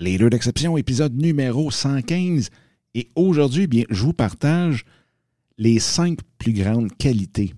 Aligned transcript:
Leader 0.00 0.28
d'exception, 0.28 0.76
épisode 0.76 1.16
numéro 1.16 1.70
115. 1.70 2.50
Et 2.94 3.08
aujourd'hui, 3.14 3.86
je 3.90 4.02
vous 4.02 4.12
partage 4.12 4.84
les 5.56 5.78
cinq 5.78 6.18
plus 6.36 6.52
grandes 6.52 6.92
qualités 6.96 7.54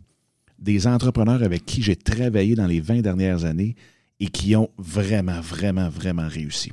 des 0.58 0.86
entrepreneurs 0.86 1.42
avec 1.42 1.64
qui 1.64 1.82
j'ai 1.82 1.96
travaillé 1.96 2.54
dans 2.54 2.66
les 2.66 2.80
20 2.80 3.00
dernières 3.00 3.46
années 3.46 3.74
et 4.20 4.26
qui 4.26 4.54
ont 4.54 4.68
vraiment, 4.76 5.40
vraiment, 5.40 5.88
vraiment 5.88 6.28
réussi. 6.28 6.72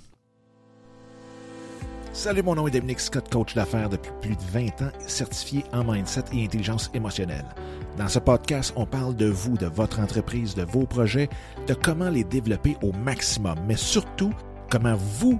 Salut, 2.12 2.44
mon 2.44 2.56
nom 2.56 2.68
est 2.68 2.72
Dominique 2.72 3.00
Scott, 3.00 3.30
coach 3.32 3.56
d'affaires 3.56 3.90
depuis 3.90 4.12
plus 4.22 4.36
de 4.36 4.44
20 4.52 4.82
ans, 4.82 4.92
certifié 5.08 5.64
en 5.72 5.90
mindset 5.90 6.26
et 6.34 6.44
intelligence 6.44 6.92
émotionnelle. 6.94 7.46
Dans 7.98 8.10
ce 8.10 8.20
podcast, 8.20 8.74
on 8.76 8.86
parle 8.86 9.16
de 9.16 9.28
vous, 9.28 9.58
de 9.58 9.68
votre 9.68 10.02
entreprise, 10.02 10.56
de 10.56 10.64
vos 10.64 10.86
projets, 10.86 11.30
de 11.68 11.74
comment 11.74 12.10
les 12.10 12.26
développer 12.26 12.76
au 12.84 12.92
maximum, 12.92 13.58
mais 13.66 13.78
surtout 13.78 14.34
comment 14.70 14.96
vous 14.96 15.40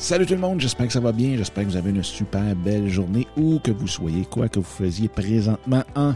Salut 0.00 0.24
tout 0.24 0.32
le 0.32 0.40
monde, 0.40 0.62
j'espère 0.62 0.86
que 0.86 0.94
ça 0.94 0.98
va 0.98 1.12
bien, 1.12 1.36
j'espère 1.36 1.62
que 1.62 1.68
vous 1.68 1.76
avez 1.76 1.90
une 1.90 2.02
super 2.02 2.56
belle 2.56 2.88
journée 2.88 3.26
où 3.36 3.58
que 3.58 3.70
vous 3.70 3.86
soyez, 3.86 4.24
quoi 4.24 4.48
que 4.48 4.58
vous 4.58 4.64
faisiez 4.64 5.08
présentement 5.08 5.84
en 5.94 6.14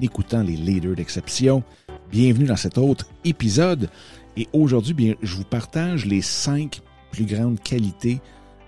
écoutant 0.00 0.44
les 0.44 0.54
leaders 0.54 0.94
d'exception. 0.94 1.64
Bienvenue 2.12 2.44
dans 2.46 2.56
cet 2.56 2.78
autre 2.78 3.06
épisode 3.24 3.90
et 4.36 4.46
aujourd'hui, 4.52 4.94
bien, 4.94 5.14
je 5.22 5.34
vous 5.34 5.44
partage 5.44 6.06
les 6.06 6.22
cinq 6.22 6.82
plus 7.10 7.24
grandes 7.24 7.60
qualités 7.60 8.20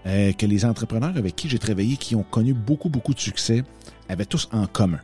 euh, 0.06 0.32
que 0.32 0.44
les 0.44 0.64
entrepreneurs 0.64 1.16
avec 1.16 1.36
qui 1.36 1.48
j'ai 1.48 1.60
travaillé, 1.60 1.96
qui 1.96 2.16
ont 2.16 2.24
connu 2.24 2.52
beaucoup, 2.52 2.88
beaucoup 2.88 3.14
de 3.14 3.20
succès, 3.20 3.62
avaient 4.08 4.26
tous 4.26 4.48
en 4.50 4.66
commun. 4.66 5.00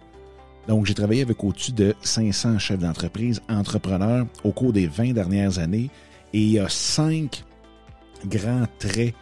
Donc, 0.67 0.85
j'ai 0.87 0.95
travaillé 0.95 1.23
avec 1.23 1.45
au-dessus 1.45 1.73
de 1.73 1.95
500 2.03 2.59
chefs 2.59 2.81
d'entreprise, 2.81 3.41
entrepreneurs 3.49 4.27
au 4.43 4.51
cours 4.51 4.73
des 4.73 4.89
20 4.89 5.13
dernières 5.13 5.61
années 5.61 5.91
et 6.33 6.41
il 6.41 6.51
y 6.51 6.59
a 6.59 6.69
cinq 6.69 7.45
grands 8.27 8.67
traits 8.81 9.15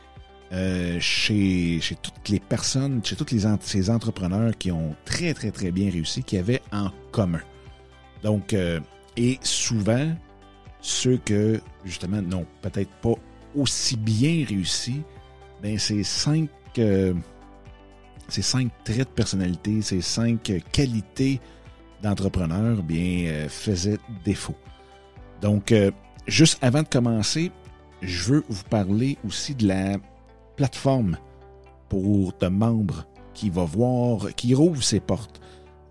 euh, 0.52 0.98
chez, 1.00 1.80
chez 1.80 1.96
toutes 1.96 2.28
les 2.28 2.38
personnes, 2.38 3.04
chez 3.04 3.16
tous 3.16 3.32
les, 3.32 3.42
ces 3.60 3.90
entrepreneurs 3.90 4.56
qui 4.56 4.70
ont 4.70 4.94
très, 5.04 5.34
très, 5.34 5.50
très 5.50 5.72
bien 5.72 5.90
réussi, 5.90 6.22
qui 6.22 6.38
avaient 6.38 6.62
en 6.72 6.90
commun. 7.10 7.40
Donc, 8.22 8.52
euh, 8.52 8.80
et 9.16 9.38
souvent, 9.42 10.14
ceux 10.80 11.16
que, 11.18 11.60
justement, 11.84 12.22
n'ont 12.22 12.46
peut-être 12.62 12.90
pas 13.02 13.14
aussi 13.56 13.96
bien 13.96 14.44
réussi, 14.46 15.02
ben, 15.62 15.78
ces 15.78 16.04
cinq, 16.04 16.48
euh, 16.78 17.12
ces 18.28 18.42
cinq 18.42 18.70
traits 18.84 19.08
de 19.08 19.14
personnalité, 19.14 19.82
ces 19.82 20.00
cinq 20.00 20.52
qualités 20.70 21.40
d'entrepreneur, 22.02 22.82
bien, 22.82 23.48
faisaient 23.48 23.98
défaut. 24.24 24.54
Donc, 25.40 25.74
juste 26.26 26.58
avant 26.62 26.82
de 26.82 26.88
commencer, 26.88 27.50
je 28.02 28.32
veux 28.32 28.44
vous 28.48 28.64
parler 28.64 29.16
aussi 29.26 29.54
de 29.54 29.66
la 29.68 29.96
plateforme 30.56 31.18
pour 31.88 32.32
de 32.40 32.46
membres 32.48 33.06
qui 33.34 33.50
va 33.50 33.64
voir, 33.64 34.34
qui 34.34 34.54
rouvre 34.54 34.82
ses 34.82 35.00
portes 35.00 35.40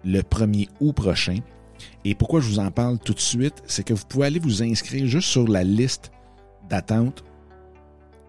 le 0.04 0.22
1er 0.22 0.68
août 0.80 0.94
prochain. 0.94 1.38
Et 2.04 2.16
pourquoi 2.16 2.40
je 2.40 2.48
vous 2.48 2.60
en 2.60 2.72
parle 2.72 3.00
tout 3.00 3.14
de 3.14 3.20
suite, 3.20 3.64
c'est 3.66 3.84
que 3.84 3.94
vous 3.94 4.06
pouvez 4.06 4.28
aller 4.28 4.40
vous 4.40 4.64
inscrire 4.64 5.06
juste 5.08 5.30
sur 5.30 5.48
la 5.48 5.64
liste 5.64 6.12
d'attente 6.70 7.24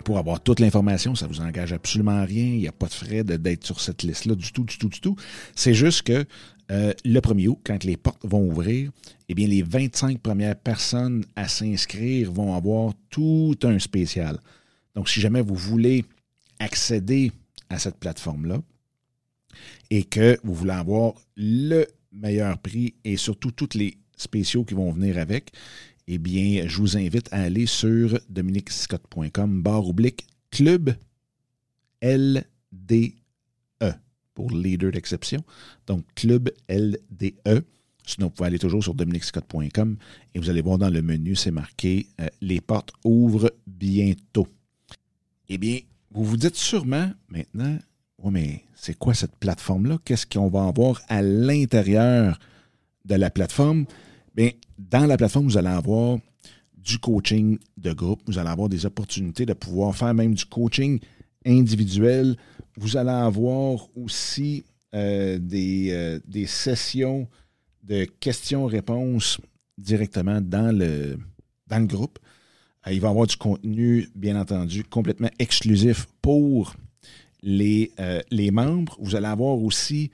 pour 0.05 0.19
avoir 0.19 0.41
toute 0.41 0.61
l'information. 0.61 1.15
Ça 1.15 1.27
vous 1.27 1.41
engage 1.41 1.73
absolument 1.73 2.25
rien. 2.25 2.45
Il 2.45 2.59
n'y 2.59 2.69
a 2.69 2.73
pas 2.73 2.87
de 2.87 2.95
frais 2.95 3.25
d'être 3.25 3.65
sur 3.65 3.81
cette 3.81 4.03
liste-là 4.03 4.35
du 4.35 4.53
tout, 4.53 4.65
du 4.65 4.79
tout, 4.79 4.89
du 4.89 5.01
tout. 5.01 5.17
C'est 5.55 5.75
juste 5.75 6.03
que 6.03 6.25
euh, 6.71 6.93
le 7.05 7.21
1er 7.21 7.49
août, 7.49 7.59
quand 7.65 7.85
les 7.85 7.97
portes 7.97 8.25
vont 8.25 8.43
ouvrir, 8.43 8.91
eh 9.29 9.35
bien, 9.35 9.47
les 9.47 9.63
25 9.63 10.21
premières 10.21 10.57
personnes 10.57 11.25
à 11.35 11.49
s'inscrire 11.49 12.33
vont 12.33 12.55
avoir 12.55 12.93
tout 13.11 13.57
un 13.63 13.79
spécial. 13.79 14.39
Donc, 14.95 15.09
si 15.09 15.21
jamais 15.21 15.43
vous 15.43 15.55
voulez 15.55 16.05
accéder 16.59 17.33
à 17.69 17.79
cette 17.79 17.99
plateforme-là 17.99 18.61
et 19.91 20.05
que 20.05 20.39
vous 20.45 20.55
voulez 20.55 20.73
avoir 20.73 21.15
le 21.37 21.87
meilleur 22.13 22.59
prix 22.59 22.95
et 23.05 23.17
surtout 23.17 23.51
tous 23.51 23.75
les 23.75 23.99
spéciaux 24.17 24.65
qui 24.65 24.75
vont 24.75 24.93
venir 24.93 25.19
avec, 25.19 25.51
eh 26.09 26.19
bien, 26.19 26.67
je 26.67 26.79
vous 26.79 26.97
invite 26.97 27.29
à 27.33 27.43
aller 27.43 27.67
sur 27.67 28.19
dominicscott.com 28.29 29.63
barre 29.63 29.89
oblique 29.89 30.27
club 30.51 30.95
LDE 32.03 33.15
pour 34.37 34.51
leader 34.51 34.93
d'exception. 34.93 35.43
Donc, 35.87 36.05
club 36.15 36.51
LDE. 36.69 37.65
Sinon, 38.07 38.29
vous 38.29 38.31
pouvez 38.31 38.47
aller 38.47 38.59
toujours 38.61 38.85
sur 38.85 38.95
dominicscott.com 38.95 39.97
et 40.35 40.39
vous 40.39 40.49
allez 40.49 40.61
voir 40.61 40.79
dans 40.79 40.91
le 40.91 41.03
menu, 41.03 41.35
c'est 41.35 41.51
marqué 41.51 42.07
euh, 42.21 42.29
Les 42.41 42.61
portes 42.61 42.93
ouvrent 43.03 43.51
bientôt. 43.67 44.47
Eh 45.49 45.59
bien, 45.59 45.81
vous 46.17 46.25
vous 46.25 46.37
dites 46.39 46.57
sûrement 46.57 47.11
maintenant, 47.29 47.77
oui, 48.23 48.33
mais 48.33 48.65
c'est 48.75 48.99
quoi 48.99 49.13
cette 49.13 49.37
plateforme-là? 49.37 49.99
Qu'est-ce 50.03 50.27
qu'on 50.27 50.49
va 50.49 50.65
avoir 50.65 51.03
à 51.09 51.21
l'intérieur 51.21 52.39
de 53.05 53.17
la 53.17 53.29
plateforme? 53.29 53.85
Bien, 54.35 54.51
dans 54.79 55.05
la 55.05 55.19
plateforme, 55.19 55.45
vous 55.45 55.59
allez 55.59 55.69
avoir 55.69 56.19
du 56.75 56.99
coaching 56.99 57.59
de 57.77 57.93
groupe, 57.93 58.23
vous 58.27 58.39
allez 58.39 58.49
avoir 58.49 58.71
des 58.71 58.87
opportunités 58.87 59.45
de 59.45 59.53
pouvoir 59.53 59.95
faire 59.95 60.15
même 60.15 60.35
du 60.35 60.47
coaching 60.47 61.01
individuel. 61.45 62.37
Vous 62.79 62.97
allez 62.97 63.11
avoir 63.11 63.87
aussi 63.95 64.65
euh, 64.95 65.39
des, 65.39 65.91
euh, 65.91 66.19
des, 66.27 66.47
sessions 66.47 67.29
de 67.83 68.05
questions-réponses 68.05 69.39
directement 69.77 70.41
dans 70.41 70.75
le, 70.75 71.19
dans 71.67 71.79
le 71.79 71.87
groupe. 71.87 72.19
Euh, 72.87 72.93
il 72.93 73.01
va 73.01 73.09
y 73.09 73.11
avoir 73.11 73.27
du 73.27 73.37
contenu, 73.37 74.09
bien 74.15 74.41
entendu, 74.41 74.85
complètement 74.85 75.31
exclusif 75.39 76.07
pour 76.23 76.75
les, 77.43 77.93
euh, 78.01 78.21
les 78.31 78.51
membres. 78.51 78.97
Vous 79.01 79.17
allez 79.17 79.27
avoir 79.27 79.59
aussi 79.59 80.11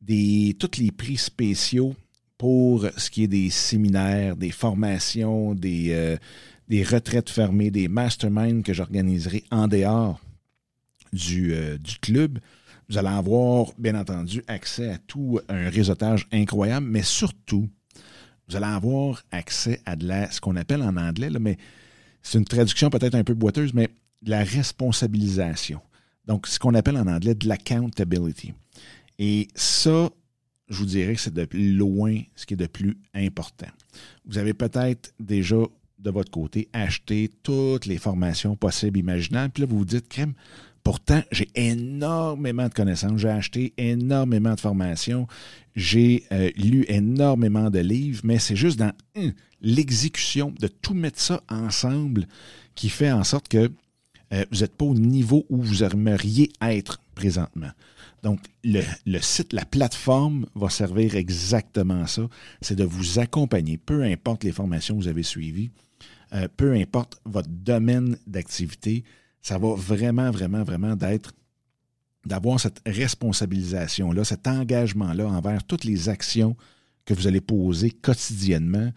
des, 0.00 0.56
tous 0.58 0.78
les 0.78 0.90
prix 0.90 1.16
spéciaux 1.16 1.94
pour 2.36 2.86
ce 2.96 3.10
qui 3.10 3.24
est 3.24 3.28
des 3.28 3.50
séminaires, 3.50 4.36
des 4.36 4.50
formations, 4.50 5.54
des, 5.54 5.88
euh, 5.90 6.16
des 6.68 6.84
retraites 6.84 7.30
fermées, 7.30 7.70
des 7.70 7.88
masterminds 7.88 8.62
que 8.62 8.72
j'organiserai 8.72 9.44
en 9.50 9.66
dehors 9.66 10.20
du, 11.12 11.54
du 11.80 11.98
club. 12.00 12.38
Vous 12.88 12.96
allez 12.96 13.08
avoir, 13.08 13.72
bien 13.76 13.98
entendu, 13.98 14.42
accès 14.46 14.90
à 14.90 14.98
tout 14.98 15.40
un 15.48 15.68
réseautage 15.68 16.26
incroyable, 16.32 16.86
mais 16.86 17.02
surtout, 17.02 17.68
vous 18.48 18.56
allez 18.56 18.66
avoir 18.66 19.24
accès 19.30 19.80
à 19.84 19.96
de 19.96 20.06
la, 20.06 20.30
ce 20.30 20.40
qu'on 20.40 20.56
appelle 20.56 20.82
en 20.82 20.96
anglais, 20.96 21.28
là, 21.28 21.38
mais 21.38 21.58
c'est 22.22 22.38
une 22.38 22.44
traduction 22.44 22.90
peut-être 22.90 23.14
un 23.14 23.24
peu 23.24 23.34
boiteuse, 23.34 23.72
mais 23.74 23.88
la 24.22 24.42
responsabilisation. 24.44 25.80
Donc, 26.26 26.46
ce 26.46 26.58
qu'on 26.58 26.74
appelle 26.74 26.96
en 26.96 27.06
anglais 27.06 27.34
de 27.34 27.48
l'accountability. 27.48 28.52
Et 29.18 29.48
ça, 29.54 30.10
je 30.68 30.78
vous 30.78 30.84
dirais 30.84 31.14
que 31.14 31.20
c'est 31.20 31.32
de 31.32 31.48
loin 31.52 32.20
ce 32.36 32.46
qui 32.46 32.54
est 32.54 32.58
de 32.58 32.66
plus 32.66 32.98
important. 33.14 33.68
Vous 34.26 34.38
avez 34.38 34.54
peut-être 34.54 35.14
déjà 35.18 35.56
de 35.98 36.10
votre 36.10 36.30
côté 36.30 36.68
acheté 36.72 37.30
toutes 37.42 37.86
les 37.86 37.98
formations 37.98 38.56
possibles, 38.56 38.98
imaginables, 38.98 39.52
puis 39.52 39.62
là, 39.62 39.66
vous 39.68 39.78
vous 39.78 39.84
dites, 39.84 40.08
crème, 40.08 40.34
pourtant, 40.88 41.20
j'ai 41.30 41.50
énormément 41.54 42.66
de 42.66 42.72
connaissances, 42.72 43.20
j'ai 43.20 43.28
acheté 43.28 43.74
énormément 43.76 44.54
de 44.54 44.60
formations, 44.60 45.26
j'ai 45.76 46.24
euh, 46.32 46.50
lu 46.56 46.86
énormément 46.88 47.68
de 47.68 47.78
livres, 47.78 48.22
mais 48.24 48.38
c'est 48.38 48.56
juste 48.56 48.78
dans 48.78 48.92
hum, 49.14 49.34
l'exécution 49.60 50.54
de 50.58 50.66
tout 50.66 50.94
mettre 50.94 51.20
ça 51.20 51.42
ensemble 51.50 52.26
qui 52.74 52.88
fait 52.88 53.12
en 53.12 53.22
sorte 53.22 53.48
que 53.48 53.70
euh, 54.32 54.44
vous 54.50 54.60
n'êtes 54.60 54.74
pas 54.76 54.86
au 54.86 54.94
niveau 54.94 55.44
où 55.50 55.60
vous 55.60 55.84
aimeriez 55.84 56.50
être 56.62 57.02
présentement. 57.14 57.72
Donc, 58.22 58.40
le, 58.64 58.80
site, 59.20 59.52
la 59.52 59.66
plateforme 59.66 60.46
va 60.54 60.70
servir 60.70 61.16
exactement 61.16 62.06
ça. 62.06 62.30
C'est 62.62 62.76
de 62.76 62.84
vous 62.84 63.18
accompagner, 63.18 63.76
peu 63.76 64.04
importe 64.04 64.42
les 64.42 64.52
formations 64.52 64.96
que 64.96 65.02
vous 65.02 65.08
avez 65.08 65.22
suivies, 65.22 65.70
euh, 66.32 66.48
peu 66.56 66.72
importe 66.72 67.20
votre 67.26 67.50
domaine 67.50 68.16
d'activité, 68.26 69.04
ça 69.42 69.58
va 69.58 69.74
vraiment, 69.74 70.30
vraiment, 70.30 70.62
vraiment 70.62 70.96
d'être 70.96 71.32
d'avoir 72.26 72.60
cette 72.60 72.80
responsabilisation-là, 72.84 74.24
cet 74.24 74.46
engagement-là 74.46 75.26
envers 75.26 75.64
toutes 75.64 75.84
les 75.84 76.08
actions 76.08 76.56
que 77.04 77.14
vous 77.14 77.26
allez 77.26 77.40
poser 77.40 77.90
quotidiennement, 77.90 78.92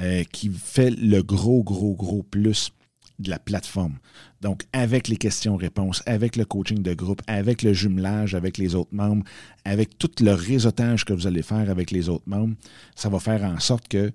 euh, 0.00 0.24
qui 0.24 0.50
fait 0.50 0.90
le 0.90 1.22
gros, 1.22 1.62
gros, 1.62 1.94
gros 1.94 2.22
plus 2.22 2.72
de 3.20 3.30
la 3.30 3.38
plateforme. 3.38 3.98
Donc, 4.40 4.64
avec 4.72 5.08
les 5.08 5.16
questions-réponses, 5.16 6.02
avec 6.04 6.36
le 6.36 6.44
coaching 6.44 6.82
de 6.82 6.94
groupe, 6.94 7.22
avec 7.26 7.62
le 7.62 7.72
jumelage 7.72 8.34
avec 8.34 8.58
les 8.58 8.74
autres 8.74 8.94
membres, 8.94 9.24
avec 9.64 9.96
tout 9.98 10.10
le 10.20 10.32
réseautage 10.32 11.04
que 11.04 11.12
vous 11.12 11.26
allez 11.26 11.42
faire 11.42 11.70
avec 11.70 11.90
les 11.90 12.08
autres 12.08 12.28
membres, 12.28 12.56
ça 12.96 13.08
va 13.08 13.20
faire 13.20 13.44
en 13.44 13.60
sorte 13.60 13.88
que 13.88 14.12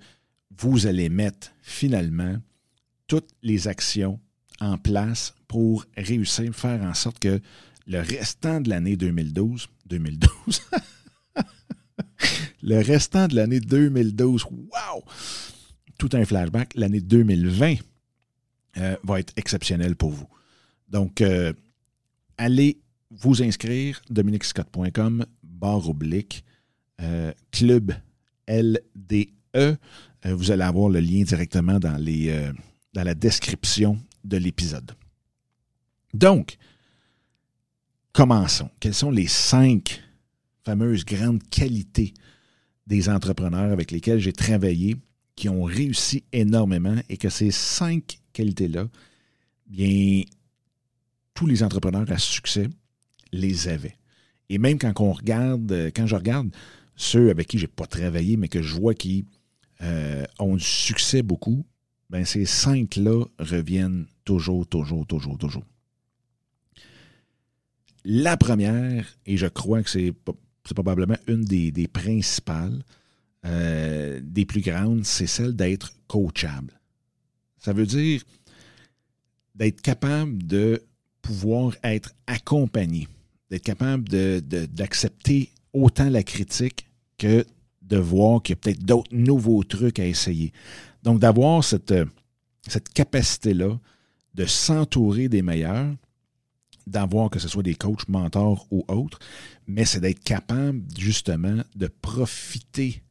vous 0.57 0.85
allez 0.85 1.09
mettre 1.09 1.51
finalement 1.61 2.35
toutes 3.07 3.29
les 3.41 3.67
actions 3.67 4.19
en 4.61 4.77
place 4.77 5.33
pour 5.47 5.85
réussir, 5.95 6.53
faire 6.53 6.81
en 6.81 6.93
sorte 6.93 7.19
que 7.19 7.41
le 7.87 7.99
restant 7.99 8.61
de 8.61 8.69
l'année 8.69 8.95
2012, 8.95 9.67
2012, 9.87 10.61
le 12.63 12.77
restant 12.81 13.27
de 13.27 13.35
l'année 13.35 13.59
2012, 13.59 14.45
wow! 14.45 15.03
Tout 15.97 16.09
un 16.13 16.23
flashback, 16.23 16.75
l'année 16.75 17.01
2020 17.01 17.75
euh, 18.77 18.95
va 19.03 19.19
être 19.19 19.33
exceptionnel 19.35 19.95
pour 19.95 20.11
vous. 20.11 20.27
Donc, 20.87 21.21
euh, 21.21 21.51
allez 22.37 22.79
vous 23.09 23.41
inscrire, 23.41 24.01
dominicscott.com, 24.09 25.25
barre 25.43 25.89
oblique, 25.89 26.45
euh, 27.01 27.33
club 27.51 27.93
LDE. 28.47 29.77
vous 30.25 30.51
allez 30.51 30.63
avoir 30.63 30.89
le 30.89 30.99
lien 30.99 31.23
directement 31.23 31.79
dans, 31.79 31.97
les, 31.97 32.51
dans 32.93 33.03
la 33.03 33.15
description 33.15 33.99
de 34.23 34.37
l'épisode. 34.37 34.91
Donc, 36.13 36.57
commençons. 38.13 38.69
Quelles 38.79 38.93
sont 38.93 39.11
les 39.11 39.27
cinq 39.27 40.01
fameuses 40.63 41.05
grandes 41.05 41.43
qualités 41.49 42.13
des 42.87 43.09
entrepreneurs 43.09 43.71
avec 43.71 43.91
lesquels 43.91 44.19
j'ai 44.19 44.33
travaillé 44.33 44.95
qui 45.35 45.47
ont 45.47 45.63
réussi 45.63 46.23
énormément 46.33 46.97
et 47.07 47.17
que 47.17 47.29
ces 47.29 47.51
cinq 47.51 48.19
qualités-là, 48.33 48.87
bien, 49.67 50.23
tous 51.33 51.47
les 51.47 51.63
entrepreneurs 51.63 52.11
à 52.11 52.17
succès 52.17 52.67
les 53.31 53.67
avaient. 53.69 53.95
Et 54.49 54.57
même 54.57 54.77
quand 54.79 54.99
on 54.99 55.13
regarde, 55.13 55.91
quand 55.95 56.07
je 56.07 56.15
regarde 56.15 56.49
ceux 56.95 57.29
avec 57.29 57.47
qui 57.47 57.57
je 57.57 57.63
n'ai 57.63 57.71
pas 57.71 57.85
travaillé, 57.85 58.35
mais 58.35 58.49
que 58.49 58.61
je 58.61 58.75
vois 58.75 58.93
qui 58.93 59.25
euh, 59.81 60.25
ont 60.39 60.55
du 60.55 60.63
succès 60.63 61.21
beaucoup, 61.21 61.65
ben 62.09 62.25
ces 62.25 62.45
cinq-là 62.45 63.25
reviennent 63.39 64.05
toujours, 64.25 64.67
toujours, 64.67 65.05
toujours, 65.05 65.37
toujours. 65.37 65.65
La 68.05 68.37
première, 68.37 69.05
et 69.25 69.37
je 69.37 69.45
crois 69.45 69.83
que 69.83 69.89
c'est 69.89 70.13
probablement 70.73 71.17
une 71.27 71.43
des 71.43 71.87
principales, 71.87 72.83
euh, 73.45 74.19
des 74.21 74.45
plus 74.45 74.61
grandes, 74.61 75.05
c'est 75.05 75.27
celle 75.27 75.55
d'être 75.55 75.93
coachable. 76.07 76.73
Ça 77.57 77.73
veut 77.73 77.85
dire 77.85 78.21
d'être 79.55 79.81
capable 79.81 80.45
de 80.45 80.81
pouvoir 81.21 81.75
être 81.83 82.13
accompagné, 82.27 83.07
d'être 83.49 83.63
capable 83.63 84.07
d'accepter 84.07 85.51
de, 85.73 85.79
autant 85.81 86.09
la 86.09 86.23
critique 86.23 86.85
que 87.17 87.45
de 87.81 87.97
voir 87.97 88.41
qu'il 88.41 88.53
y 88.53 88.57
a 88.57 88.61
peut-être 88.61 88.83
d'autres 88.83 89.13
nouveaux 89.13 89.63
trucs 89.63 89.99
à 89.99 90.05
essayer. 90.05 90.53
Donc, 91.03 91.19
d'avoir 91.19 91.63
cette, 91.63 91.93
cette 92.67 92.89
capacité-là 92.89 93.79
de 94.35 94.45
s'entourer 94.45 95.29
des 95.29 95.41
meilleurs, 95.41 95.93
d'avoir 96.87 97.29
que 97.29 97.39
ce 97.39 97.47
soit 97.47 97.63
des 97.63 97.75
coachs, 97.75 98.07
mentors 98.07 98.67
ou 98.71 98.83
autres, 98.87 99.19
mais 99.67 99.85
c'est 99.85 99.99
d'être 99.99 100.23
capable 100.23 100.81
justement 100.97 101.61
de 101.75 101.87
profiter 101.87 103.03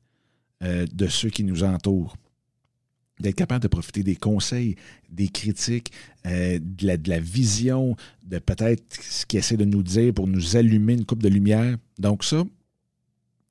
euh, 0.62 0.86
de 0.92 1.06
ceux 1.06 1.30
qui 1.30 1.44
nous 1.44 1.64
entourent. 1.64 2.16
D'être 3.20 3.36
capable 3.36 3.62
de 3.62 3.68
profiter 3.68 4.02
des 4.02 4.16
conseils, 4.16 4.76
des 5.08 5.28
critiques, 5.28 5.92
euh, 6.26 6.58
de, 6.60 6.86
la, 6.86 6.96
de, 6.96 7.08
la, 7.08 7.20
vision, 7.20 7.96
de 8.24 8.38
peut-être 8.38 9.02
ce 9.02 9.26
qu'ils 9.26 9.40
essaie 9.40 9.56
de 9.56 9.64
nous 9.64 9.82
dire 9.82 10.14
pour 10.14 10.28
nous 10.28 10.56
allumer 10.56 10.94
une 10.94 11.04
coupe 11.04 11.22
de 11.22 11.28
lumière. 11.28 11.76
Donc 11.98 12.24
ça, 12.24 12.44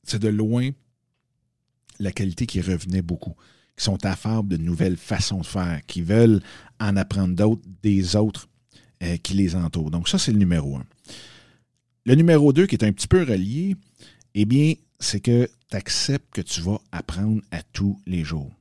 c'est 0.03 0.19
de 0.19 0.29
loin 0.29 0.69
la 1.99 2.11
qualité 2.11 2.45
qui 2.45 2.61
revenait 2.61 3.01
beaucoup, 3.01 3.35
qui 3.77 3.83
sont 3.83 4.05
affables 4.05 4.49
de 4.49 4.57
nouvelles 4.57 4.97
façons 4.97 5.39
de 5.39 5.45
faire, 5.45 5.79
qui 5.87 6.01
veulent 6.01 6.41
en 6.79 6.97
apprendre 6.97 7.35
d'autres 7.35 7.61
des 7.83 8.15
autres 8.15 8.49
euh, 9.03 9.17
qui 9.17 9.33
les 9.35 9.55
entourent. 9.55 9.91
Donc 9.91 10.09
ça, 10.09 10.17
c'est 10.17 10.31
le 10.31 10.39
numéro 10.39 10.75
un. 10.75 10.85
Le 12.05 12.15
numéro 12.15 12.53
deux, 12.53 12.65
qui 12.65 12.75
est 12.75 12.83
un 12.83 12.91
petit 12.91 13.07
peu 13.07 13.21
relié, 13.21 13.75
eh 14.33 14.45
bien, 14.45 14.73
c'est 14.99 15.19
que 15.19 15.49
tu 15.69 15.77
acceptes 15.77 16.33
que 16.33 16.41
tu 16.41 16.61
vas 16.61 16.79
apprendre 16.91 17.41
à 17.51 17.61
tous 17.61 17.99
les 18.05 18.23
jours. 18.23 18.51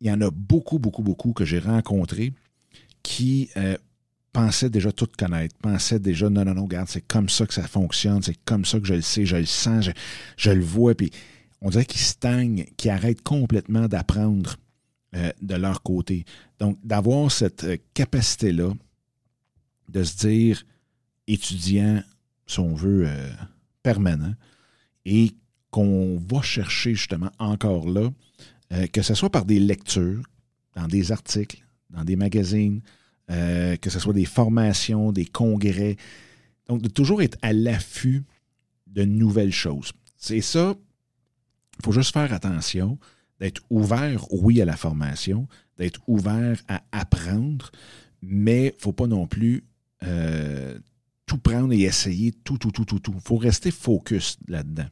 Il 0.00 0.08
y 0.08 0.10
en 0.10 0.20
a 0.20 0.30
beaucoup, 0.30 0.78
beaucoup, 0.78 1.02
beaucoup 1.02 1.32
que 1.32 1.44
j'ai 1.44 1.58
rencontrés 1.58 2.32
qui 3.02 3.50
euh, 3.56 3.76
pensaient 4.32 4.70
déjà 4.70 4.92
tout 4.92 5.08
connaître, 5.18 5.54
pensaient 5.60 5.98
déjà, 5.98 6.30
non, 6.30 6.44
non, 6.44 6.54
non, 6.54 6.64
regarde, 6.64 6.88
c'est 6.88 7.06
comme 7.06 7.28
ça 7.28 7.46
que 7.46 7.54
ça 7.54 7.66
fonctionne, 7.66 8.22
c'est 8.22 8.38
comme 8.44 8.64
ça 8.64 8.80
que 8.80 8.86
je 8.86 8.94
le 8.94 9.02
sais, 9.02 9.26
je 9.26 9.36
le 9.36 9.46
sens, 9.46 9.90
je, 10.36 10.50
le 10.50 10.64
vois, 10.64 10.94
on 11.60 11.70
dirait 11.70 11.84
qu'ils 11.84 12.00
stagnent, 12.00 12.64
qu'ils 12.76 12.90
arrêtent 12.90 13.22
complètement 13.22 13.88
d'apprendre 13.88 14.56
euh, 15.14 15.32
de 15.42 15.54
leur 15.54 15.82
côté. 15.82 16.24
Donc, 16.58 16.78
d'avoir 16.84 17.30
cette 17.30 17.64
euh, 17.64 17.76
capacité-là 17.94 18.72
de 19.88 20.04
se 20.04 20.16
dire 20.16 20.64
étudiant, 21.26 22.02
si 22.46 22.60
on 22.60 22.74
veut, 22.74 23.08
permanent, 23.82 24.34
et 25.04 25.32
qu'on 25.70 26.18
va 26.28 26.42
chercher 26.42 26.94
justement 26.94 27.30
encore 27.38 27.88
là, 27.88 28.10
euh, 28.72 28.86
que 28.86 29.02
ce 29.02 29.14
soit 29.14 29.30
par 29.30 29.44
des 29.44 29.60
lectures, 29.60 30.22
dans 30.74 30.86
des 30.86 31.12
articles, 31.12 31.64
dans 31.90 32.04
des 32.04 32.16
magazines, 32.16 32.80
euh, 33.30 33.76
que 33.76 33.90
ce 33.90 33.98
soit 33.98 34.12
des 34.12 34.24
formations, 34.24 35.12
des 35.12 35.26
congrès. 35.26 35.96
Donc, 36.68 36.82
de 36.82 36.88
toujours 36.88 37.22
être 37.22 37.38
à 37.42 37.52
l'affût 37.52 38.24
de 38.86 39.04
nouvelles 39.04 39.52
choses. 39.52 39.92
C'est 40.16 40.40
ça, 40.40 40.74
il 41.80 41.84
faut 41.84 41.92
juste 41.92 42.12
faire 42.12 42.32
attention, 42.32 42.98
d'être 43.40 43.62
ouvert, 43.70 44.26
oui, 44.32 44.60
à 44.60 44.64
la 44.64 44.76
formation, 44.76 45.48
d'être 45.78 46.00
ouvert 46.06 46.60
à 46.68 46.82
apprendre, 46.92 47.70
mais 48.22 48.66
il 48.66 48.76
ne 48.76 48.80
faut 48.80 48.92
pas 48.92 49.06
non 49.06 49.26
plus 49.26 49.64
euh, 50.02 50.78
tout 51.26 51.38
prendre 51.38 51.72
et 51.72 51.80
essayer 51.80 52.32
tout, 52.32 52.58
tout, 52.58 52.70
tout, 52.70 52.84
tout, 52.84 52.98
tout. 52.98 53.14
Il 53.14 53.20
faut 53.20 53.36
rester 53.36 53.70
focus 53.70 54.36
là-dedans. 54.46 54.88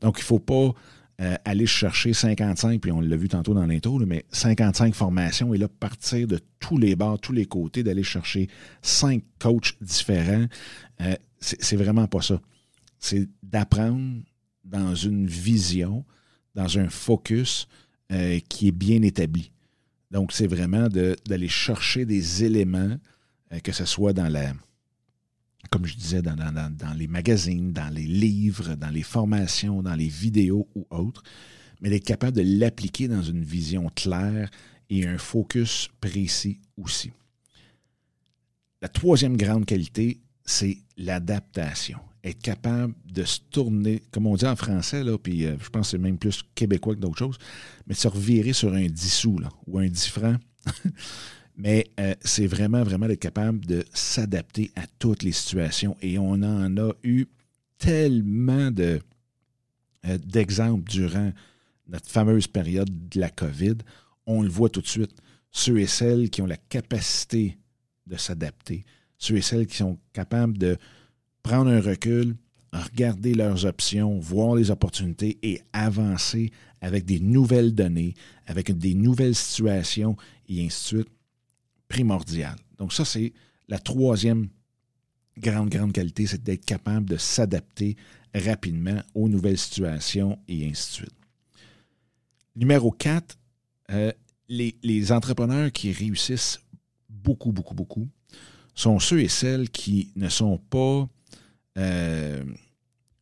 Donc, 0.00 0.18
il 0.18 0.22
ne 0.22 0.26
faut 0.26 0.38
pas 0.38 0.72
euh, 1.20 1.36
aller 1.44 1.66
chercher 1.66 2.14
55, 2.14 2.80
puis 2.80 2.90
on 2.90 3.00
l'a 3.00 3.16
vu 3.16 3.28
tantôt 3.28 3.52
dans 3.52 3.66
l'intro, 3.66 3.98
mais 3.98 4.24
55 4.30 4.94
formations 4.94 5.52
et 5.52 5.58
là, 5.58 5.68
partir 5.68 6.26
de 6.26 6.40
tous 6.58 6.78
les 6.78 6.96
bords, 6.96 7.20
tous 7.20 7.32
les 7.32 7.44
côtés, 7.44 7.82
d'aller 7.82 8.02
chercher 8.02 8.48
cinq 8.80 9.22
coachs 9.38 9.74
différents. 9.82 10.46
Euh, 11.02 11.14
c'est 11.38 11.76
vraiment 11.76 12.06
pas 12.06 12.22
ça. 12.22 12.40
C'est 12.98 13.28
d'apprendre 13.42 14.22
dans 14.64 14.94
une 14.94 15.26
vision, 15.26 16.04
dans 16.54 16.78
un 16.78 16.88
focus 16.88 17.66
euh, 18.10 18.38
qui 18.48 18.68
est 18.68 18.72
bien 18.72 19.02
établi. 19.02 19.50
Donc, 20.10 20.32
c'est 20.32 20.46
vraiment 20.46 20.88
d'aller 20.88 21.48
chercher 21.48 22.04
des 22.04 22.44
éléments, 22.44 22.98
que 23.64 23.72
ce 23.72 23.86
soit 23.86 24.12
dans 24.12 24.28
la, 24.28 24.52
comme 25.70 25.86
je 25.86 25.96
disais, 25.96 26.22
dans, 26.22 26.36
les 26.96 27.08
magazines, 27.08 27.72
dans 27.72 27.88
les 27.92 28.04
livres, 28.04 28.74
dans 28.74 28.90
les 28.90 29.02
formations, 29.02 29.82
dans 29.82 29.94
les 29.94 30.08
vidéos 30.08 30.68
ou 30.74 30.86
autres, 30.90 31.22
mais 31.80 31.90
d'être 31.90 32.04
capable 32.04 32.36
de 32.36 32.58
l'appliquer 32.58 33.08
dans 33.08 33.22
une 33.22 33.42
vision 33.42 33.88
claire 33.94 34.50
et 34.90 35.06
un 35.06 35.18
focus 35.18 35.88
précis 36.00 36.60
aussi. 36.76 37.10
La 38.82 38.88
troisième 38.88 39.36
grande 39.36 39.64
qualité, 39.64 40.20
c'est 40.44 40.78
l'adaptation. 40.96 41.98
Être 42.24 42.40
capable 42.40 42.94
de 43.04 43.24
se 43.24 43.40
tourner, 43.50 44.02
comme 44.12 44.26
on 44.26 44.36
dit 44.36 44.46
en 44.46 44.56
français, 44.56 45.02
là, 45.02 45.18
puis 45.18 45.44
euh, 45.44 45.56
je 45.60 45.68
pense 45.70 45.88
que 45.88 45.90
c'est 45.92 45.98
même 45.98 46.18
plus 46.18 46.42
québécois 46.54 46.94
que 46.94 47.00
d'autres 47.00 47.18
choses, 47.18 47.38
mais 47.86 47.94
de 47.94 47.98
se 47.98 48.08
revirer 48.08 48.52
sur 48.52 48.72
un 48.72 48.86
10 48.86 49.12
sous 49.12 49.38
là, 49.38 49.48
ou 49.66 49.78
un 49.78 49.88
10 49.88 50.06
francs 50.08 50.38
Mais 51.56 51.90
euh, 52.00 52.14
c'est 52.22 52.46
vraiment, 52.46 52.82
vraiment 52.82 53.06
d'être 53.06 53.20
capable 53.20 53.64
de 53.66 53.84
s'adapter 53.92 54.70
à 54.74 54.86
toutes 54.98 55.22
les 55.22 55.32
situations. 55.32 55.96
Et 56.00 56.18
on 56.18 56.32
en 56.32 56.76
a 56.76 56.92
eu 57.02 57.26
tellement 57.78 58.70
de, 58.70 59.00
euh, 60.06 60.18
d'exemples 60.18 60.90
durant 60.90 61.32
notre 61.88 62.08
fameuse 62.08 62.46
période 62.46 63.08
de 63.08 63.20
la 63.20 63.28
COVID. 63.28 63.78
On 64.26 64.42
le 64.42 64.48
voit 64.48 64.70
tout 64.70 64.80
de 64.80 64.86
suite. 64.86 65.12
Ceux 65.50 65.78
et 65.78 65.86
celles 65.86 66.30
qui 66.30 66.40
ont 66.40 66.46
la 66.46 66.56
capacité 66.56 67.58
de 68.06 68.16
s'adapter, 68.16 68.84
ceux 69.22 69.36
et 69.36 69.42
celles 69.42 69.66
qui 69.68 69.76
sont 69.76 69.98
capables 70.12 70.58
de 70.58 70.76
prendre 71.44 71.70
un 71.70 71.80
recul, 71.80 72.34
regarder 72.72 73.34
leurs 73.34 73.64
options, 73.66 74.18
voir 74.18 74.56
les 74.56 74.72
opportunités 74.72 75.38
et 75.42 75.60
avancer 75.72 76.50
avec 76.80 77.04
des 77.04 77.20
nouvelles 77.20 77.72
données, 77.72 78.14
avec 78.46 78.76
des 78.76 78.94
nouvelles 78.94 79.36
situations 79.36 80.16
et 80.48 80.66
ainsi 80.66 80.94
de 80.94 81.02
suite 81.02 81.08
primordial. 81.86 82.56
Donc 82.78 82.92
ça, 82.92 83.04
c'est 83.04 83.32
la 83.68 83.78
troisième 83.78 84.48
grande, 85.38 85.68
grande 85.68 85.92
qualité, 85.92 86.26
c'est 86.26 86.42
d'être 86.42 86.64
capable 86.64 87.08
de 87.08 87.16
s'adapter 87.16 87.96
rapidement 88.34 89.00
aux 89.14 89.28
nouvelles 89.28 89.58
situations 89.58 90.36
et 90.48 90.66
ainsi 90.66 90.88
de 90.88 90.94
suite. 90.94 91.16
Numéro 92.56 92.90
4, 92.90 93.38
euh, 93.92 94.12
les, 94.48 95.12
entrepreneurs 95.12 95.70
qui 95.70 95.92
réussissent 95.92 96.60
beaucoup, 97.08 97.52
beaucoup, 97.52 97.74
beaucoup, 97.74 98.08
sont 98.74 98.98
ceux 98.98 99.20
et 99.20 99.28
celles 99.28 99.70
qui 99.70 100.10
ne 100.16 100.28
sont 100.28 100.58
pas 100.58 101.08
euh, 101.78 102.42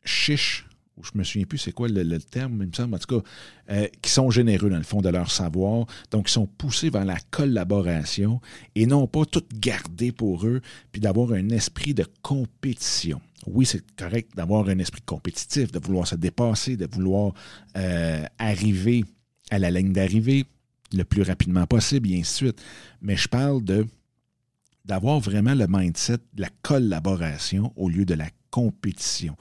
chiches, 0.04 0.66
ou 0.96 1.04
je 1.04 1.10
me 1.14 1.24
souviens 1.24 1.46
plus 1.46 1.58
c'est 1.58 1.72
quoi 1.72 1.88
le, 1.88 2.18
terme, 2.18 2.58
il 2.60 2.68
me 2.68 2.72
semble, 2.72 2.94
en 2.94 2.98
tout 2.98 3.20
cas, 3.20 3.28
euh, 3.70 3.86
qui 4.02 4.10
sont 4.10 4.30
généreux 4.30 4.68
dans 4.68 4.76
le 4.76 4.82
fond 4.82 5.00
de 5.00 5.08
leur 5.08 5.30
savoir, 5.30 5.86
donc 6.10 6.26
qui 6.26 6.32
sont 6.32 6.46
poussés 6.46 6.90
vers 6.90 7.04
la 7.04 7.18
collaboration 7.30 8.40
et 8.74 8.86
non 8.86 9.06
pas 9.06 9.24
tout 9.24 9.44
garder 9.54 10.12
pour 10.12 10.46
eux, 10.46 10.60
puis 10.92 11.00
d'avoir 11.00 11.32
un 11.32 11.48
esprit 11.50 11.94
de 11.94 12.06
compétition. 12.22 13.20
Oui, 13.46 13.64
c'est 13.64 13.82
correct 13.96 14.32
d'avoir 14.36 14.68
un 14.68 14.78
esprit 14.78 15.00
compétitif, 15.00 15.72
de 15.72 15.78
vouloir 15.78 16.06
se 16.06 16.16
dépasser, 16.16 16.76
de 16.76 16.86
vouloir 16.90 17.32
euh, 17.76 18.24
arriver 18.38 19.04
à 19.50 19.58
la 19.58 19.70
ligne 19.70 19.92
d'arrivée 19.92 20.44
le 20.92 21.04
plus 21.04 21.22
rapidement 21.22 21.66
possible, 21.66 22.10
et 22.10 22.20
ainsi 22.20 22.44
de 22.44 22.48
suite. 22.48 22.62
Mais 23.00 23.16
je 23.16 23.28
parle 23.28 23.64
de 23.64 23.86
d'avoir 24.84 25.20
vraiment 25.20 25.54
le 25.54 25.66
mindset 25.68 26.18
de 26.32 26.42
la 26.42 26.48
collaboration 26.62 27.72
au 27.76 27.88
lieu 27.88 28.04
de 28.04 28.14
la 28.14 28.28
compétition, 28.50 29.36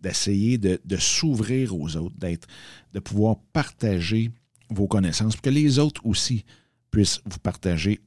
d'essayer 0.00 0.58
de, 0.58 0.78
s'ouvrir 0.98 1.76
aux 1.76 1.96
autres, 1.96 2.16
d'être, 2.16 2.46
de 2.92 3.00
pouvoir 3.00 3.36
partager 3.52 4.30
vos 4.70 4.86
connaissances, 4.86 5.34
pour 5.34 5.42
que 5.42 5.50
les 5.50 5.78
autres 5.78 6.04
aussi 6.06 6.44
puissent 6.90 7.20
vous 7.24 7.38
partager 7.38 8.00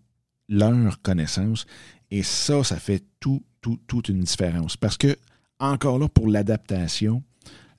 leurs 0.47 1.01
connaissances. 1.01 1.65
Et 2.11 2.23
ça, 2.23 2.63
ça 2.63 2.77
fait 2.77 3.03
tout, 3.19 3.43
tout, 3.61 3.79
toute 3.87 4.09
une 4.09 4.21
différence. 4.21 4.77
Parce 4.77 4.97
que, 4.97 5.17
encore 5.59 5.99
là, 5.99 6.07
pour 6.07 6.27
l'adaptation, 6.27 7.23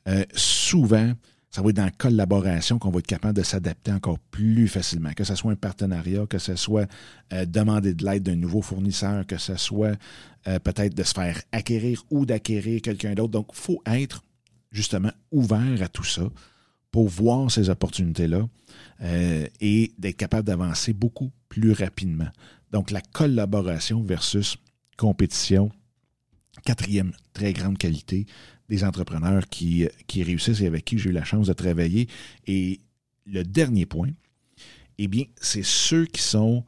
euh, 0.09 0.25
souvent, 0.35 1.13
ça 1.51 1.63
va 1.63 1.71
être 1.71 1.77
dans 1.77 1.85
la 1.85 1.91
collaboration 1.91 2.79
qu'on 2.79 2.91
va 2.91 2.99
être 2.99 3.07
capable 3.07 3.35
de 3.35 3.43
s'adapter 3.43 3.93
encore 3.93 4.19
plus 4.19 4.69
facilement. 4.69 5.13
Que 5.13 5.25
ce 5.25 5.35
soit 5.35 5.53
un 5.53 5.57
partenariat, 5.57 6.27
que 6.27 6.39
ce 6.39 6.55
soit 6.57 6.87
euh, 7.33 7.47
demander 7.47 7.95
de 7.95 8.05
l'aide 8.05 8.25
d'un 8.25 8.37
nouveau 8.37 8.63
fournisseur, 8.63 9.27
que 9.27 9.39
ce 9.39 9.57
soit 9.57 9.97
euh, 10.49 10.59
peut-être 10.59 10.95
de 10.95 11.03
se 11.03 11.15
faire 11.15 11.41
acquérir 11.53 12.05
ou 12.11 12.27
d'acquérir 12.27 12.83
quelqu'un 12.83 13.15
d'autre. 13.15 13.31
Donc, 13.31 13.49
il 13.53 13.59
faut 13.59 13.83
être 13.87 14.23
justement 14.71 15.13
ouvert 15.31 15.83
à 15.83 15.89
tout 15.89 16.05
ça 16.05 16.29
pour 16.91 17.09
voir 17.09 17.51
ces 17.51 17.71
opportunités-là 17.71 18.49
euh, 19.03 19.47
et 19.61 19.93
d'être 19.99 20.17
capable 20.17 20.47
d'avancer 20.47 20.93
beaucoup 20.93 21.31
plus 21.49 21.73
rapidement. 21.73 22.29
Donc, 22.73 22.91
la 22.91 23.01
collaboration 23.01 24.03
versus 24.03 24.57
compétition, 24.97 25.71
quatrième 26.65 27.13
très 27.33 27.53
grande 27.53 27.79
qualité, 27.79 28.27
des 28.69 28.85
entrepreneurs 28.85 29.49
qui, 29.49 29.89
réussissent 30.15 30.61
et 30.61 30.67
avec 30.67 30.85
qui 30.85 30.99
j'ai 30.99 31.11
eu 31.11 31.13
la 31.13 31.25
chance 31.25 31.47
de 31.49 31.53
travailler. 31.53 32.09
Et 32.47 32.81
le 33.27 33.43
dernier 33.43 33.87
point, 33.87 34.11
eh 34.99 35.09
bien, 35.09 35.25
c'est 35.41 35.65
ceux 35.65 36.07
qui 36.07 36.23
sont 36.23 36.65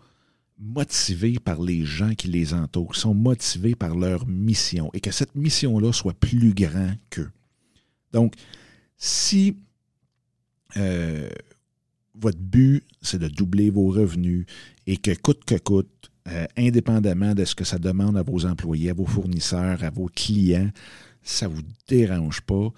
motivés 0.59 1.39
par 1.39 1.63
les 1.63 1.85
gens 1.85 2.15
qui 2.15 2.29
les 2.29 2.53
entourent, 2.53 2.93
qui 2.93 3.01
sont 3.01 3.15
motivés 3.15 3.75
par 3.75 3.95
leur 3.97 4.27
mission 4.27 4.91
et 4.93 5.01
que 5.01 5.11
cette 5.11 5.35
mission-là 5.35 5.93
soit 5.93 6.15
plus 6.15 6.53
grande 6.53 6.97
qu'eux. 7.11 7.31
Donc, 8.13 8.35
si 8.97 9.57
euh, 10.77 11.29
votre 12.15 12.39
but, 12.39 12.85
c'est 13.01 13.19
de 13.19 13.29
doubler 13.29 13.71
vos 13.71 13.89
revenus 13.89 14.47
et 14.87 14.97
que 14.97 15.15
coûte 15.15 15.45
que 15.45 15.55
coûte, 15.57 16.11
euh, 16.29 16.47
indépendamment 16.57 17.35
de 17.35 17.45
ce 17.45 17.55
que 17.55 17.65
ça 17.65 17.79
demande 17.79 18.17
à 18.19 18.23
vos 18.23 18.45
employés, 18.45 18.91
à 18.91 18.95
vos 18.95 19.07
fournisseurs, 19.07 19.83
à 19.83 19.91
vos 19.91 20.07
clients, 20.07 20.71
ça 21.29 21.49
ne 21.49 21.55
vous 21.55 21.63
dérange 21.87 22.41
pas, 22.41 22.73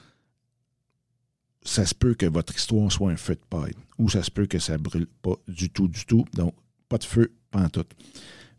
ça 1.63 1.87
se 1.87 1.95
peut 1.95 2.15
que 2.15 2.27
votre 2.27 2.55
histoire 2.55 2.91
soit 2.91 3.13
un 3.13 3.17
feu 3.17 3.35
de 3.35 3.41
paille 3.49 3.75
ou 3.99 4.09
ça 4.09 4.23
se 4.23 4.31
peut 4.31 4.47
que 4.47 4.59
ça 4.59 4.73
ne 4.73 4.83
brûle 4.83 5.07
pas 5.07 5.37
du 5.47 5.71
tout, 5.71 5.89
du 5.89 6.05
tout. 6.05 6.25
Donc, 6.35 6.55
pas 6.89 6.99
de 6.99 7.05
feu, 7.05 7.33
pas 7.51 7.63
en 7.63 7.69
tout. 7.69 7.85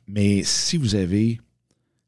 Mais 0.08 0.44
si 0.44 0.78
vous 0.78 0.96
avez, 0.96 1.40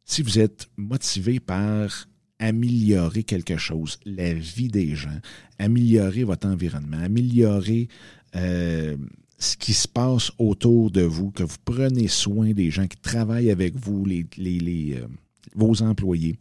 si 0.05 0.21
vous 0.21 0.39
êtes 0.39 0.69
motivé 0.77 1.39
par 1.39 2.07
améliorer 2.39 3.23
quelque 3.23 3.57
chose, 3.57 3.99
la 4.05 4.33
vie 4.33 4.69
des 4.69 4.95
gens, 4.95 5.19
améliorer 5.59 6.23
votre 6.23 6.47
environnement, 6.47 6.99
améliorer 6.99 7.87
euh, 8.35 8.95
ce 9.39 9.57
qui 9.57 9.73
se 9.73 9.87
passe 9.87 10.31
autour 10.37 10.89
de 10.89 11.01
vous, 11.01 11.31
que 11.31 11.43
vous 11.43 11.57
prenez 11.65 12.07
soin 12.07 12.51
des 12.51 12.71
gens 12.71 12.87
qui 12.87 12.97
travaillent 12.97 13.51
avec 13.51 13.75
vous, 13.75 14.05
les, 14.05 14.25
les, 14.37 14.95
euh, 14.95 15.07
vos 15.55 15.81
employés, 15.81 16.37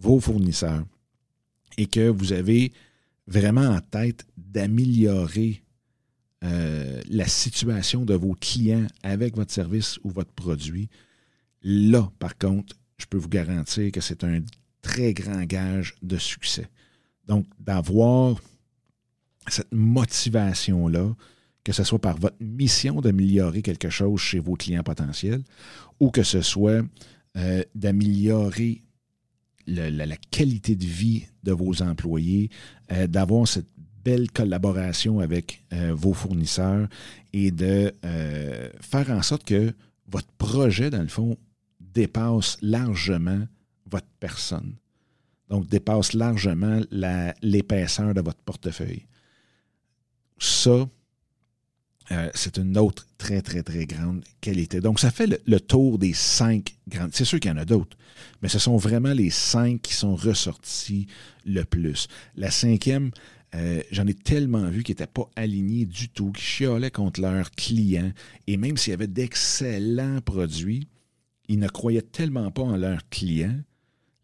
vos 0.00 0.20
fournisseurs 0.20 0.84
et 1.76 1.86
que 1.86 2.08
vous 2.08 2.32
avez 2.32 2.72
vraiment 3.26 3.68
en 3.68 3.80
tête 3.80 4.26
d'améliorer 4.36 5.62
euh, 6.42 7.00
la 7.08 7.28
situation 7.28 8.04
de 8.04 8.14
vos 8.14 8.34
clients 8.34 8.86
avec 9.02 9.36
votre 9.36 9.52
service 9.52 9.98
ou 10.02 10.10
votre 10.10 10.32
produit, 10.32 10.88
là, 11.62 12.10
par 12.18 12.36
contre, 12.38 12.76
je 12.96 13.06
peux 13.06 13.18
vous 13.18 13.28
garantir 13.28 13.92
que 13.92 14.00
c'est 14.00 14.24
un 14.24 14.40
très 14.82 15.12
grand 15.12 15.44
gage 15.44 15.94
de 16.02 16.16
succès. 16.16 16.68
Donc, 17.26 17.46
d'avoir 17.58 18.40
cette 19.48 19.72
motivation-là, 19.72 21.14
que 21.62 21.72
ce 21.72 21.84
soit 21.84 21.98
par 21.98 22.18
votre 22.18 22.36
mission 22.40 23.00
d'améliorer 23.00 23.62
quelque 23.62 23.90
chose 23.90 24.20
chez 24.20 24.38
vos 24.38 24.54
clients 24.54 24.82
potentiels 24.82 25.42
ou 25.98 26.10
que 26.10 26.22
ce 26.22 26.40
soit 26.40 26.82
euh, 27.36 27.62
d'améliorer 27.74 28.82
la, 29.66 30.16
qualité 30.30 30.76
de 30.76 30.84
vie 30.84 31.26
de 31.42 31.52
vos 31.52 31.82
employés, 31.82 32.50
euh, 32.92 33.06
d'avoir 33.06 33.46
cette 33.46 33.68
belle 34.04 34.30
collaboration 34.30 35.20
avec 35.20 35.62
euh, 35.72 35.92
vos 35.94 36.14
fournisseurs 36.14 36.88
et 37.32 37.50
de 37.50 37.92
euh, 38.04 38.68
faire 38.80 39.10
en 39.10 39.22
sorte 39.22 39.44
que 39.44 39.72
votre 40.08 40.32
projet, 40.38 40.90
dans 40.90 41.02
le 41.02 41.08
fond, 41.08 41.36
dépasse 41.80 42.56
largement 42.62 43.46
votre 43.86 44.08
personne. 44.18 44.74
Donc, 45.48 45.66
dépasse 45.66 46.14
largement 46.14 46.80
l'épaisseur 47.42 48.14
de 48.14 48.20
votre 48.20 48.40
portefeuille. 48.42 49.06
Ça, 50.38 50.88
euh, 52.12 52.28
c'est 52.34 52.58
une 52.58 52.76
autre 52.76 53.06
très, 53.18 53.40
très, 53.40 53.62
très 53.62 53.86
grande 53.86 54.24
qualité. 54.40 54.80
Donc, 54.80 54.98
ça 54.98 55.10
fait 55.10 55.28
le, 55.46 55.60
tour 55.60 55.98
des 55.98 56.12
cinq 56.12 56.74
grandes. 56.88 57.10
C'est 57.12 57.24
sûr 57.24 57.38
qu'il 57.38 57.50
y 57.50 57.54
en 57.54 57.58
a 57.58 57.64
d'autres, 57.64 57.96
mais 58.42 58.48
ce 58.48 58.58
sont 58.58 58.76
vraiment 58.76 59.12
les 59.12 59.30
cinq 59.30 59.82
qui 59.82 59.94
sont 59.94 60.16
ressortis 60.16 61.06
le 61.46 61.62
plus. 61.64 62.08
La 62.34 62.50
cinquième, 62.50 63.12
euh, 63.54 63.80
j'en 63.92 64.08
ai 64.08 64.14
tellement 64.14 64.68
vu 64.70 64.82
qui 64.82 64.90
n'étaient 64.90 65.06
pas 65.06 65.30
alignés 65.36 65.84
du 65.84 66.08
tout, 66.08 66.32
qui 66.32 66.42
chiolaient 66.42 66.90
contre 66.90 67.20
leurs 67.20 67.52
clients, 67.52 68.12
et 68.48 68.56
même 68.56 68.76
s'il 68.76 68.90
y 68.90 68.94
avait 68.94 69.06
d'excellents 69.06 70.20
produits, 70.20 70.88
ils 71.48 71.60
ne 71.60 71.68
croyaient 71.68 72.02
tellement 72.02 72.50
pas 72.50 72.62
en 72.62 72.76
leurs 72.76 73.08
clients. 73.08 73.58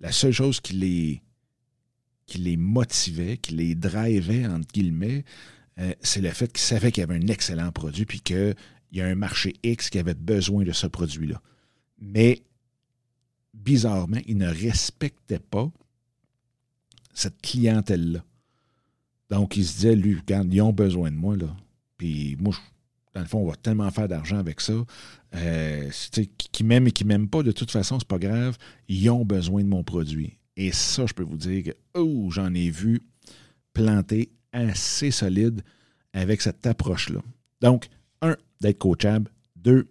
La 0.01 0.11
seule 0.11 0.33
chose 0.33 0.61
qui 0.61 0.75
les, 0.75 1.23
qui 2.27 2.39
les 2.39 2.57
motivait, 2.57 3.37
qui 3.37 3.55
les 3.55 3.77
drivait, 3.77 4.47
entre 4.47 4.69
guillemets, 4.73 5.25
euh, 5.79 5.93
c'est 6.01 6.21
le 6.21 6.31
fait 6.31 6.53
qu'ils 6.53 6.63
savaient 6.63 6.91
qu'il 6.91 7.03
y 7.03 7.05
avait 7.05 7.17
un 7.17 7.29
excellent 7.29 7.71
produit 7.71 8.07
puis 8.07 8.21
qu'il 8.21 8.55
y 8.93 9.01
a 9.01 9.07
un 9.07 9.15
marché 9.15 9.55
X 9.63 9.91
qui 9.91 9.99
avait 9.99 10.15
besoin 10.15 10.65
de 10.65 10.73
ce 10.73 10.87
produit-là. 10.87 11.41
Mais 11.99 12.43
bizarrement, 13.53 14.19
ils 14.27 14.37
ne 14.37 14.49
respectaient 14.49 15.39
pas 15.39 15.71
cette 17.13 17.41
clientèle-là. 17.43 18.25
Donc, 19.31 19.57
ils 19.57 19.67
se 19.67 19.75
disaient, 19.77 19.97
lui, 19.97 20.15
regarde, 20.15 20.53
ils 20.53 20.61
ont 20.61 20.73
besoin 20.73 21.11
de 21.11 21.17
moi, 21.17 21.37
là. 21.37 21.55
Puis 21.99 22.37
moi, 22.39 22.55
dans 23.15 23.23
le 23.23 23.27
fond, 23.27 23.39
on 23.39 23.49
va 23.49 23.57
tellement 23.57 23.91
faire 23.91 24.09
d'argent 24.09 24.39
avec 24.39 24.61
ça. 24.61 24.75
Euh, 25.35 25.91
qui 26.53 26.65
m'aiment 26.65 26.87
et 26.87 26.93
qui 26.93 27.05
m'aiment 27.05 27.29
pas, 27.29 27.43
de 27.43 27.53
toute 27.53 27.71
façon, 27.71 27.99
c'est 27.99 28.07
pas 28.07 28.19
grave. 28.19 28.57
Ils 28.89 29.09
ont 29.11 29.25
besoin 29.25 29.63
de 29.63 29.69
mon 29.69 29.83
produit. 29.83 30.39
Et 30.57 30.73
ça, 30.73 31.07
je 31.07 31.15
peux 31.15 31.23
vous 31.23 31.37
dire 31.37 31.65
que, 31.65 31.71
oh, 31.95 32.31
j'en 32.31 32.55
ai 32.55 32.71
vu 32.71 33.01
planter 33.73 34.31
assez 34.53 35.11
solide 35.11 35.63
avec 36.13 36.41
cette 36.41 36.67
approche-là. 36.67 37.21
Donc, 37.61 37.89
un, 38.23 38.37
d'être 38.61 38.79
coachable. 38.79 39.31
Deux, 39.57 39.89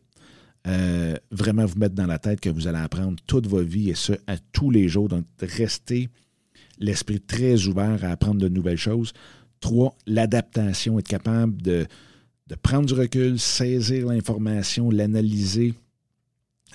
euh, 0.67 1.15
vraiment 1.31 1.65
vous 1.65 1.77
mettre 1.77 1.95
dans 1.95 2.07
la 2.07 2.17
tête 2.17 2.39
que 2.39 2.49
vous 2.49 2.67
allez 2.67 2.79
apprendre 2.79 3.17
toute 3.27 3.47
votre 3.47 3.67
vie 3.67 3.89
et 3.89 3.95
ce, 3.95 4.13
à 4.27 4.37
tous 4.51 4.71
les 4.71 4.87
jours. 4.87 5.09
Donc, 5.09 5.25
rester 5.39 6.09
l'esprit 6.79 7.21
très 7.21 7.67
ouvert 7.67 8.03
à 8.03 8.09
apprendre 8.09 8.41
de 8.41 8.49
nouvelles 8.49 8.77
choses. 8.77 9.13
Trois, 9.59 9.95
l'adaptation, 10.07 10.99
être 10.99 11.07
capable 11.07 11.61
de, 11.61 11.85
de 12.47 12.55
prendre 12.55 12.85
du 12.85 12.93
recul, 12.93 13.39
saisir 13.39 14.07
l'information, 14.07 14.89
l'analyser, 14.89 15.73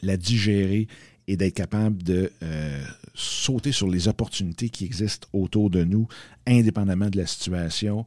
la 0.02 0.16
digérer 0.16 0.86
et 1.26 1.36
d'être 1.36 1.54
capable 1.54 2.02
de 2.02 2.32
euh, 2.42 2.84
sauter 3.20 3.72
sur 3.72 3.88
les 3.88 4.08
opportunités 4.08 4.70
qui 4.70 4.84
existent 4.84 5.28
autour 5.32 5.70
de 5.70 5.84
nous, 5.84 6.08
indépendamment 6.46 7.10
de 7.10 7.18
la 7.18 7.26
situation. 7.26 8.06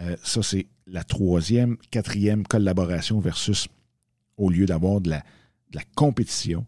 Euh, 0.00 0.16
ça, 0.22 0.42
c'est 0.42 0.66
la 0.86 1.04
troisième, 1.04 1.76
quatrième 1.90 2.46
collaboration 2.46 3.20
versus 3.20 3.68
au 4.36 4.50
lieu 4.50 4.66
d'avoir 4.66 5.00
de 5.00 5.10
la, 5.10 5.22
compétition. 5.94 6.66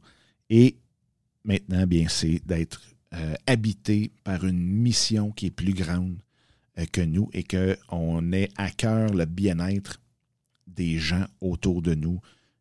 Et 0.51 0.77
maintenant, 1.45 1.87
bien, 1.87 2.09
c'est 2.09 2.41
d'être 2.47 2.81
euh, 3.15 3.35
habité 3.47 4.13
par 4.25 4.45
une 4.45 4.61
mission 4.61 5.31
qui 5.31 5.47
est 5.47 5.51
plus 5.51 5.75
grande 5.75 6.17
que 6.93 7.01
nous 7.01 7.31
et 7.33 7.45
qu'on 7.45 8.33
ait 8.33 8.49
à 8.57 8.71
cœur 8.71 9.13
le 9.13 9.27
bien-être 9.27 10.01
des 10.67 10.99
gens 10.99 11.27
autour 11.41 11.83
de 11.83 11.95
nous, 11.95 12.21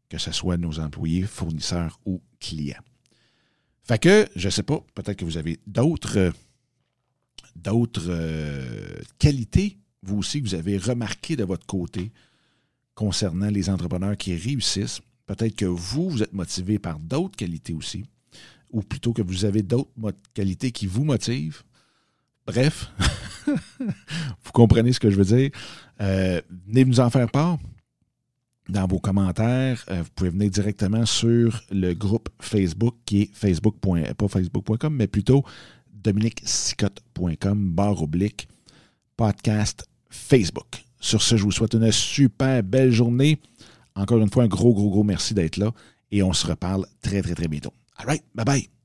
que 0.10 0.18
ce 0.18 0.32
soit 0.32 0.58
nos 0.58 0.80
employés, 0.80 1.24
fournisseurs 1.24 2.00
ou 2.06 2.22
clients. 2.40 2.84
Fait 3.84 4.00
que, 4.00 4.28
je 4.36 4.48
ne 4.48 4.52
sais 4.52 4.64
pas, 4.64 4.84
peut-être 4.96 5.18
que 5.18 5.26
vous 5.26 5.38
avez 5.38 5.60
d'autres 5.68 6.34
d'autres 7.56 8.08
euh, 8.10 9.00
qualités, 9.20 9.78
vous 10.02 10.18
aussi, 10.18 10.42
que 10.42 10.48
vous 10.48 10.56
avez 10.56 10.78
remarquées 10.78 11.36
de 11.36 11.44
votre 11.44 11.66
côté 11.66 12.12
concernant 12.96 13.50
les 13.50 13.70
entrepreneurs 13.70 14.18
qui 14.18 14.36
réussissent. 14.36 15.02
Peut-être 15.26 15.56
que 15.56 15.66
vous, 15.66 16.10
vous 16.10 16.24
êtes 16.24 16.34
motivé 16.34 16.80
par 16.80 17.00
d'autres 17.00 17.36
qualités 17.36 17.74
aussi, 17.74 18.06
ou 18.72 18.82
plutôt 18.82 19.14
que 19.14 19.22
vous 19.22 19.46
avez 19.46 19.62
d'autres 19.62 19.92
qualités 20.34 20.72
qui 20.72 20.88
vous 20.88 21.04
motivent. 21.04 21.64
Bref, 22.46 22.92
vous 23.48 24.52
comprenez 24.54 24.92
ce 24.92 25.00
que 25.00 25.10
je 25.10 25.16
veux 25.16 25.38
dire. 25.38 25.52
Euh, 26.02 26.42
venez 26.68 26.84
nous 26.86 27.00
en 27.00 27.10
faire 27.10 27.30
part 27.30 27.58
dans 28.70 28.88
vos 28.88 29.00
commentaires. 29.00 29.84
Euh, 29.90 30.02
vous 30.04 30.10
pouvez 30.16 30.30
venir 30.30 30.50
directement 30.50 31.06
sur 31.06 31.64
le 31.72 31.94
groupe 31.94 32.30
Facebook 32.40 32.96
qui 33.06 33.24
est 33.24 33.30
facebook. 33.34 33.76
pas 33.80 34.28
facebook.com, 34.28 34.96
mais 34.96 35.08
plutôt 35.08 35.44
dominiquesicotte.com, 35.92 37.72
barre 37.72 38.04
oblique, 38.04 38.48
podcast 39.18 39.86
Facebook. 40.10 40.84
Sur 41.00 41.22
ce, 41.22 41.36
je 41.38 41.44
vous 41.44 41.52
souhaite 41.52 41.74
une 41.74 41.92
super 41.92 42.64
belle 42.64 42.92
journée. 42.92 43.40
Encore 43.96 44.20
une 44.20 44.30
fois, 44.30 44.44
un 44.44 44.48
gros, 44.48 44.74
gros, 44.74 44.90
gros 44.90 45.04
merci 45.04 45.34
d'être 45.34 45.58
là 45.58 45.72
et 46.12 46.24
on 46.24 46.34
se 46.34 46.48
reparle 46.48 46.86
très, 47.02 47.22
très, 47.22 47.36
très 47.36 47.48
bientôt. 47.48 47.74
All 47.98 48.08
right, 48.08 48.24
bye 48.34 48.46
bye. 48.46 48.83